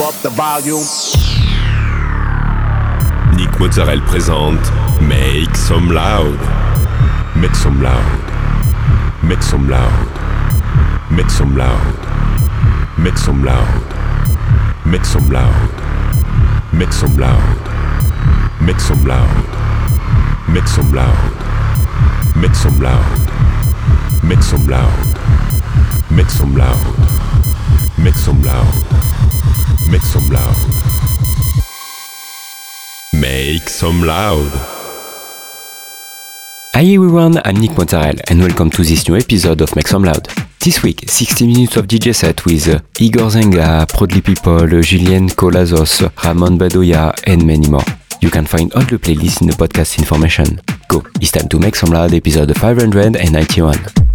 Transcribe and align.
Up 0.00 0.14
the 0.22 0.30
volume. 0.30 0.82
Nick 3.36 3.60
Mozzarella 3.60 4.02
présente 4.02 4.72
Make 5.00 5.56
Some 5.56 5.92
Loud. 5.92 6.36
Make 7.36 7.54
some 7.54 7.80
loud. 7.80 8.02
Make 9.22 9.40
some 9.40 9.68
loud. 9.68 9.92
Make 11.10 11.30
some 11.30 11.56
loud. 11.56 11.78
Make 12.98 13.16
some 13.18 13.44
loud. 13.44 13.68
Make 14.84 15.04
some 15.04 15.30
loud. 15.30 15.54
Make 16.72 16.92
some 16.92 17.16
loud. 17.16 17.60
Make 18.60 18.78
some 18.80 19.04
loud. 19.04 19.30
Make 20.48 20.66
some 20.66 20.92
loud. 20.92 21.30
Make 22.36 22.54
some 22.54 22.80
loud. 22.80 23.20
Make 24.24 24.42
some 24.42 24.66
loud. 24.66 24.90
Make 26.10 26.30
some 26.30 26.54
loud. 26.56 26.98
Make 27.98 28.14
some 28.16 28.42
loud. 28.42 29.03
Make 29.90 30.02
some 30.02 30.28
loud. 30.30 30.56
Make 33.12 33.68
some 33.68 34.02
loud. 34.02 34.50
Hi 36.74 36.82
everyone, 36.82 37.40
I'm 37.44 37.56
Nick 37.56 37.76
Mozzarella 37.78 38.20
and 38.28 38.40
welcome 38.40 38.70
to 38.70 38.82
this 38.82 39.08
new 39.08 39.16
episode 39.16 39.60
of 39.60 39.74
Make 39.76 39.86
Some 39.86 40.02
Loud. 40.04 40.26
This 40.60 40.82
week, 40.82 41.08
60 41.08 41.46
minutes 41.46 41.76
of 41.76 41.86
DJ 41.86 42.14
set 42.14 42.44
with 42.44 42.68
uh, 42.68 42.80
Igor 42.98 43.28
Zenga, 43.30 43.86
Prodly 43.86 44.24
People, 44.24 44.66
Julien 44.82 45.28
Colazos, 45.28 46.00
Ramon 46.24 46.58
Badoya 46.58 47.14
and 47.26 47.46
many 47.46 47.68
more. 47.68 47.84
You 48.20 48.30
can 48.30 48.46
find 48.46 48.72
all 48.74 48.82
the 48.82 48.98
playlists 48.98 49.40
in 49.42 49.46
the 49.48 49.52
podcast 49.54 49.98
information. 49.98 50.60
Go, 50.88 51.04
it's 51.20 51.30
time 51.30 51.48
to 51.50 51.58
Make 51.60 51.76
Some 51.76 51.90
Loud 51.90 52.12
episode 52.14 52.56
591. 52.56 54.13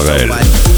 Skepta 0.00 0.69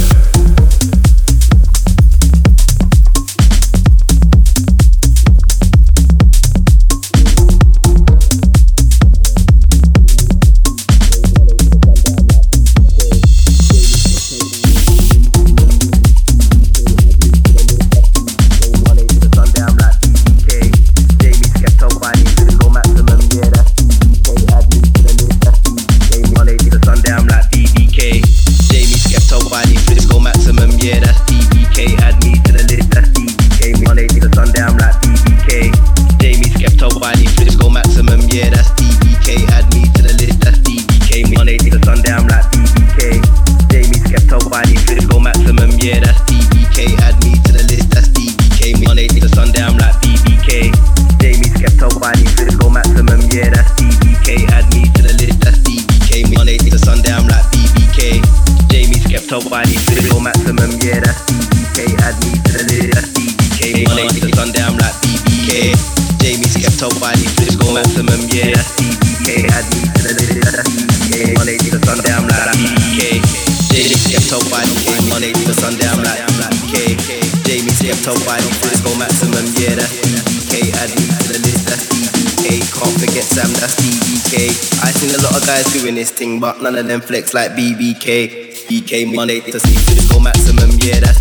none 86.73 86.81
of 86.81 86.88
them 86.88 87.00
flex 87.00 87.35
like 87.35 87.50
BBK. 87.52 88.67
BK 88.67 89.14
Monday 89.14 89.41
to 89.41 89.61
see, 89.61 89.75
to 89.75 89.95
the 89.95 90.21
maximum, 90.21 90.71
yeah, 90.81 91.00
that's 91.00 91.21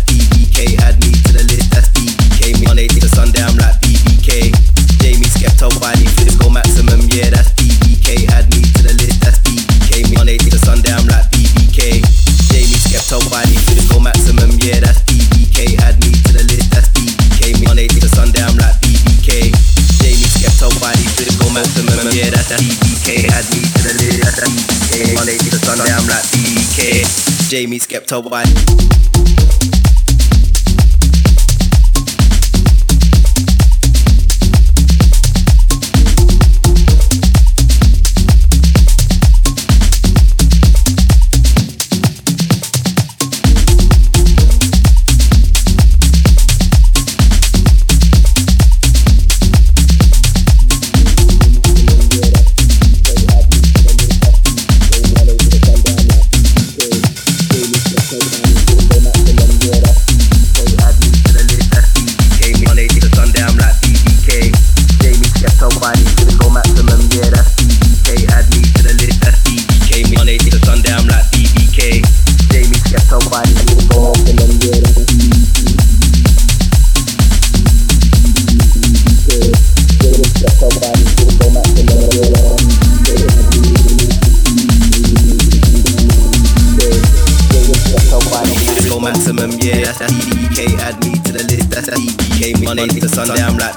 Jamie 27.52 27.78
Skeptoboy. 27.78 28.44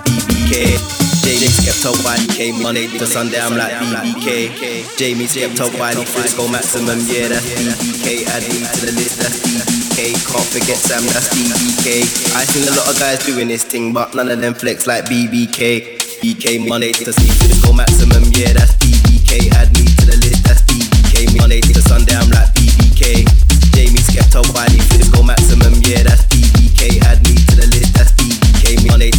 BBK. 0.05 0.79
Jamie 1.19 1.51
Skepta, 1.51 1.91
body. 1.99 2.63
Monday 2.63 2.87
to 2.87 3.05
Sunday, 3.05 3.39
I'm 3.39 3.57
like 3.57 3.73
BBK. 3.73 4.97
Jamie 4.97 5.25
Skepta, 5.25 5.67
Wiley, 5.77 6.05
Frisco 6.05 6.47
Maximum, 6.47 6.99
yeah, 7.11 7.27
that's 7.27 7.43
BBK. 7.51 8.23
Add 8.31 8.43
me 8.47 8.63
to 8.63 8.85
the 8.85 8.93
list, 8.95 9.19
that's 9.19 9.41
BBK. 9.43 10.15
Can't 10.31 10.47
forget 10.47 10.77
Sam, 10.77 11.03
that's 11.11 11.27
BBK. 11.35 12.07
I 12.39 12.45
seen 12.45 12.63
a 12.71 12.75
lot 12.77 12.87
of 12.87 12.97
guys 12.97 13.25
doing 13.25 13.49
this 13.49 13.63
thing, 13.63 13.91
but 13.91 14.15
none 14.15 14.29
of 14.29 14.39
them 14.39 14.53
flex 14.53 14.87
like 14.87 15.05
BBK. 15.05 15.99
BK 16.23 16.67
Monday 16.67 16.93
to 16.93 17.11
Frisco 17.11 17.73
Maximum, 17.73 18.23
yeah, 18.31 18.53
that's 18.53 18.75
BBK. 18.79 19.51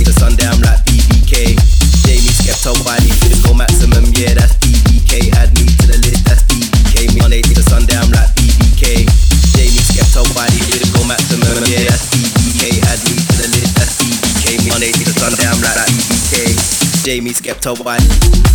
To 0.06 0.12
Sunday, 0.12 0.46
I'm 0.46 0.60
like 0.62 0.78
BBK. 0.86 1.58
Jamie 2.06 2.30
Skepta, 2.30 2.70
Wiley, 2.86 3.10
maximum, 3.58 4.06
yeah, 4.14 4.34
that's 4.34 4.54
BBK. 4.62 5.34
Add 5.34 5.50
me 5.58 5.66
to 5.66 5.86
the 5.90 5.98
list, 5.98 6.22
that's 6.22 6.46
BBK. 6.46 7.18
Monday 7.18 7.42
to 7.42 7.62
Sunday, 7.66 7.96
I'm 7.96 8.12
like 8.14 8.30
BBK. 8.38 9.02
Jamie 9.58 9.82
Skepta, 9.82 10.22
body, 10.30 10.62
critical 10.70 11.02
maximum, 11.10 11.58
yeah, 11.66 11.90
that's 11.90 12.06
BBK. 12.14 12.78
Add 12.86 13.02
me 13.02 13.18
to 13.18 13.34
the 13.34 13.48
list, 13.50 13.74
that's 13.74 13.98
BBK. 13.98 14.70
Monday 14.70 14.92
to 14.92 15.10
Sunday, 15.18 15.42
I'm 15.42 15.58
like 15.58 15.90
BBK. 15.90 17.02
Jamie 17.02 17.34
Skepta, 17.34 17.74
body. 17.82 18.45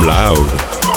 I'm 0.00 0.06
loud. 0.06 0.89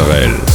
Israel. 0.00 0.49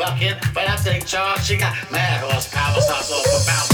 bucket, 0.00 0.38
but 0.54 0.66
I 0.66 0.76
take 0.76 1.04
charge. 1.04 1.44
She 1.44 1.58
got 1.58 1.74
mad 1.92 2.22
horsepower, 2.22 2.80
starts 2.80 3.12
off 3.12 3.44
about 3.44 3.69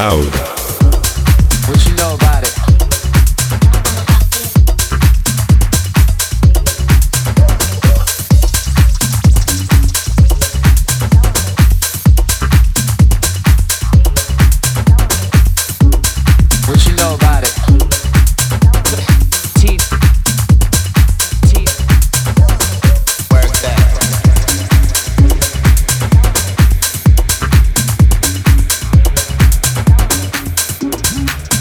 Wow. 0.00 0.29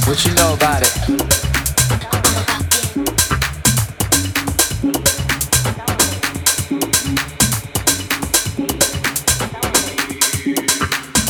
What 0.10 0.26
you 0.26 0.34
know 0.34 0.55
about 0.55 0.82
it? 0.82 0.89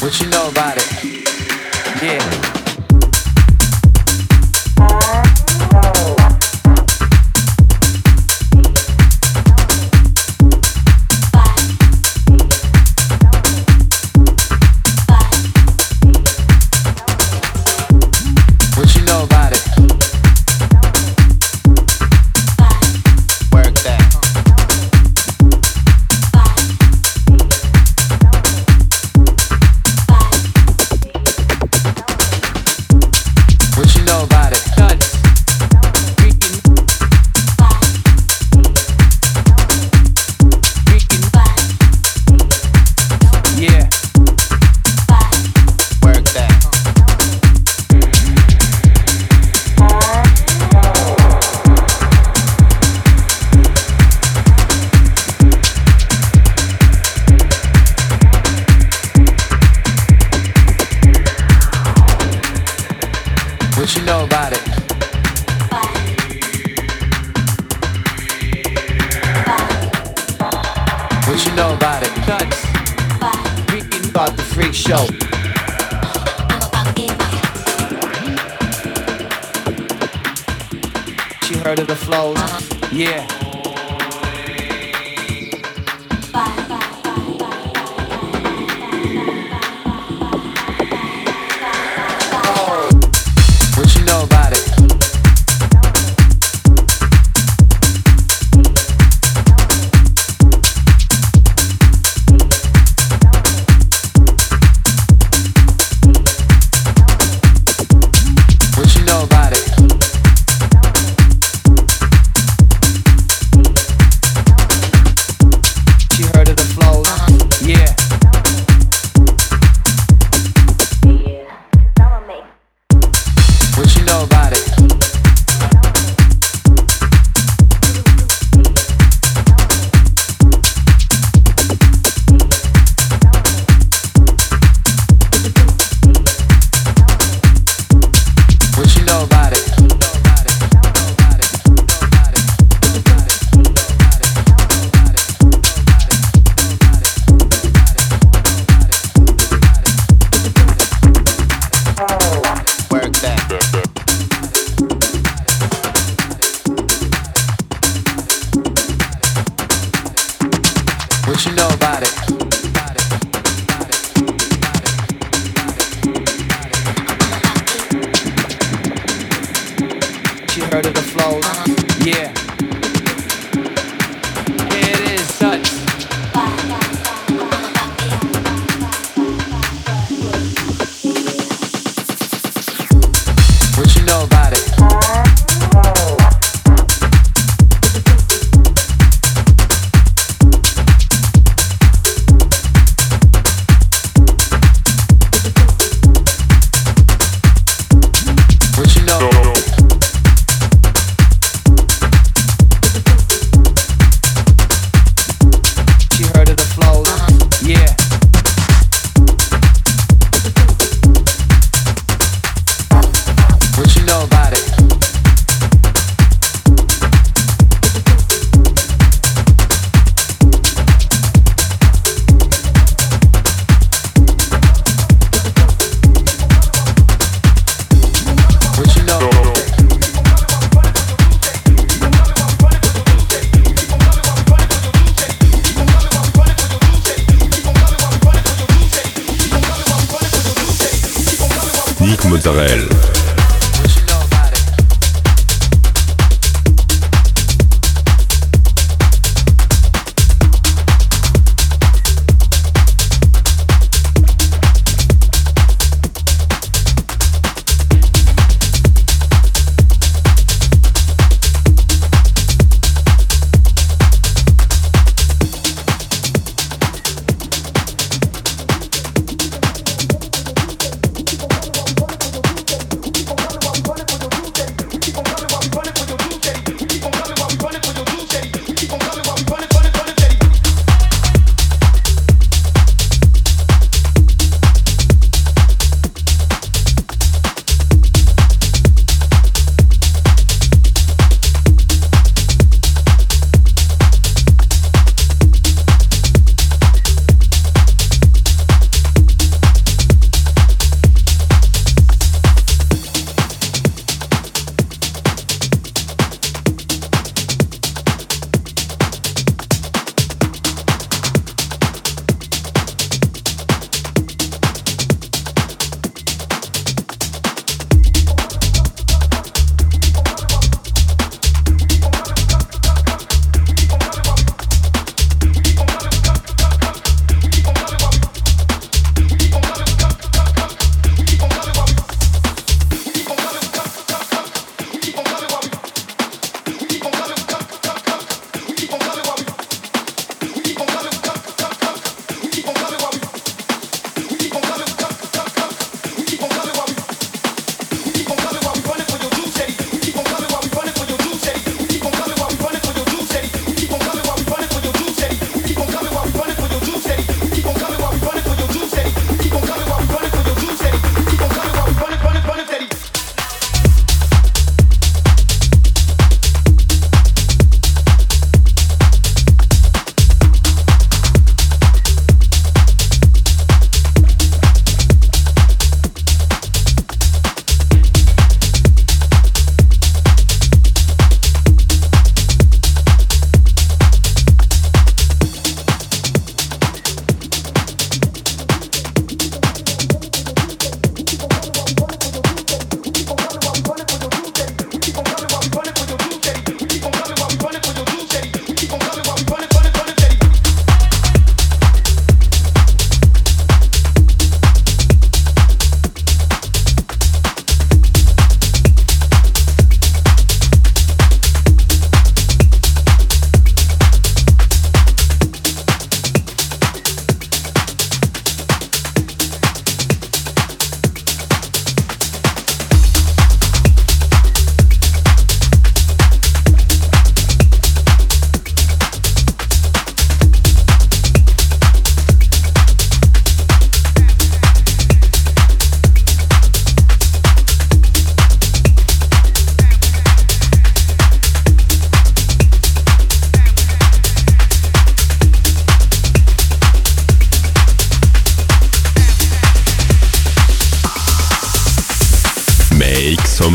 What 0.01 0.21
you 0.21 0.29
know 0.29 0.47
about 0.47 0.77
it? 0.77 0.78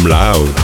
loud. 0.06 0.63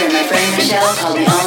Then 0.00 0.12
my 0.14 0.22
friend 0.22 0.56
Michelle. 0.56 0.94
Called 0.96 1.18
me 1.18 1.26
on 1.26 1.39